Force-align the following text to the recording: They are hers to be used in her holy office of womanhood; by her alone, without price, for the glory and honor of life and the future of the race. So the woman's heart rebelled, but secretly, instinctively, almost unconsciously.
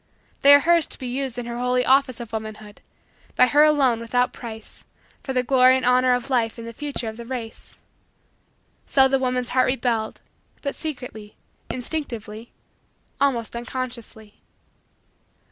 They 0.41 0.51
are 0.55 0.61
hers 0.61 0.87
to 0.87 0.97
be 0.97 1.05
used 1.05 1.37
in 1.37 1.45
her 1.45 1.59
holy 1.59 1.85
office 1.85 2.19
of 2.19 2.33
womanhood; 2.33 2.81
by 3.35 3.45
her 3.45 3.63
alone, 3.63 3.99
without 3.99 4.33
price, 4.33 4.83
for 5.21 5.31
the 5.31 5.43
glory 5.43 5.77
and 5.77 5.85
honor 5.85 6.15
of 6.15 6.31
life 6.31 6.57
and 6.57 6.65
the 6.67 6.73
future 6.73 7.07
of 7.07 7.17
the 7.17 7.23
race. 7.27 7.75
So 8.87 9.07
the 9.07 9.19
woman's 9.19 9.49
heart 9.49 9.67
rebelled, 9.67 10.19
but 10.63 10.73
secretly, 10.73 11.35
instinctively, 11.69 12.51
almost 13.19 13.55
unconsciously. 13.55 14.41